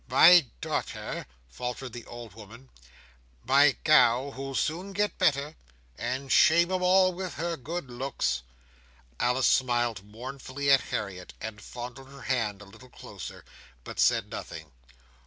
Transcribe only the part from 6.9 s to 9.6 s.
with her good looks." Alice